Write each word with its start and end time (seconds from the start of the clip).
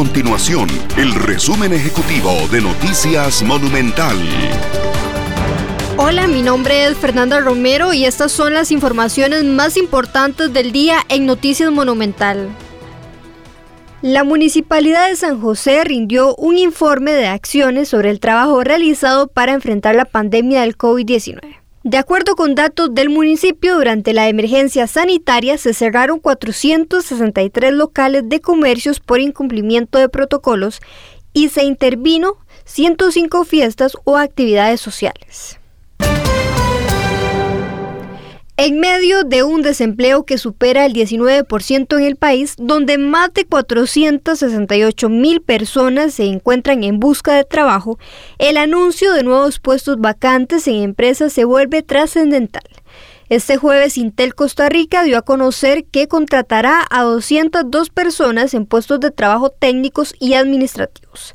continuación 0.00 0.66
el 0.96 1.14
resumen 1.14 1.74
ejecutivo 1.74 2.30
de 2.50 2.62
Noticias 2.62 3.42
Monumental. 3.42 4.16
Hola, 5.98 6.26
mi 6.26 6.40
nombre 6.40 6.86
es 6.86 6.96
Fernanda 6.96 7.38
Romero 7.40 7.92
y 7.92 8.06
estas 8.06 8.32
son 8.32 8.54
las 8.54 8.72
informaciones 8.72 9.44
más 9.44 9.76
importantes 9.76 10.54
del 10.54 10.72
día 10.72 11.00
en 11.10 11.26
Noticias 11.26 11.70
Monumental. 11.70 12.48
La 14.00 14.24
Municipalidad 14.24 15.10
de 15.10 15.16
San 15.16 15.38
José 15.38 15.84
rindió 15.84 16.34
un 16.36 16.56
informe 16.56 17.12
de 17.12 17.26
acciones 17.26 17.90
sobre 17.90 18.08
el 18.08 18.20
trabajo 18.20 18.64
realizado 18.64 19.26
para 19.26 19.52
enfrentar 19.52 19.96
la 19.96 20.06
pandemia 20.06 20.62
del 20.62 20.78
COVID-19. 20.78 21.59
De 21.82 21.96
acuerdo 21.96 22.36
con 22.36 22.54
datos 22.54 22.94
del 22.94 23.08
municipio, 23.08 23.76
durante 23.76 24.12
la 24.12 24.28
emergencia 24.28 24.86
sanitaria 24.86 25.56
se 25.56 25.72
cerraron 25.72 26.18
463 26.18 27.72
locales 27.72 28.24
de 28.26 28.40
comercios 28.40 29.00
por 29.00 29.20
incumplimiento 29.20 29.98
de 29.98 30.10
protocolos 30.10 30.80
y 31.32 31.48
se 31.48 31.64
intervino 31.64 32.36
105 32.64 33.44
fiestas 33.44 33.96
o 34.04 34.18
actividades 34.18 34.80
sociales. 34.80 35.59
En 38.62 38.78
medio 38.78 39.24
de 39.24 39.42
un 39.42 39.62
desempleo 39.62 40.26
que 40.26 40.36
supera 40.36 40.84
el 40.84 40.92
19% 40.92 41.98
en 41.98 42.04
el 42.04 42.16
país, 42.16 42.56
donde 42.58 42.98
más 42.98 43.32
de 43.32 43.46
468 43.46 45.08
mil 45.08 45.40
personas 45.40 46.12
se 46.12 46.26
encuentran 46.26 46.84
en 46.84 47.00
busca 47.00 47.32
de 47.32 47.44
trabajo, 47.44 47.98
el 48.36 48.58
anuncio 48.58 49.14
de 49.14 49.22
nuevos 49.22 49.60
puestos 49.60 49.98
vacantes 49.98 50.68
en 50.68 50.74
empresas 50.82 51.32
se 51.32 51.46
vuelve 51.46 51.80
trascendental. 51.82 52.64
Este 53.30 53.56
jueves 53.56 53.96
Intel 53.96 54.34
Costa 54.34 54.68
Rica 54.68 55.04
dio 55.04 55.16
a 55.16 55.22
conocer 55.22 55.86
que 55.86 56.06
contratará 56.06 56.86
a 56.90 57.02
202 57.04 57.88
personas 57.88 58.52
en 58.52 58.66
puestos 58.66 59.00
de 59.00 59.10
trabajo 59.10 59.48
técnicos 59.48 60.14
y 60.20 60.34
administrativos. 60.34 61.34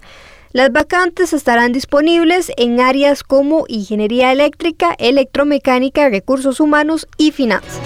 Las 0.56 0.72
vacantes 0.72 1.34
estarán 1.34 1.74
disponibles 1.74 2.50
en 2.56 2.80
áreas 2.80 3.24
como 3.24 3.66
ingeniería 3.68 4.32
eléctrica, 4.32 4.96
electromecánica, 4.98 6.08
recursos 6.08 6.62
humanos 6.62 7.10
y 7.18 7.34
finanzas. 7.34 7.82